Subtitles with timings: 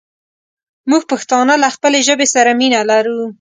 [0.89, 3.21] مونږ پښتانه له خپلې ژبې سره مينه لرو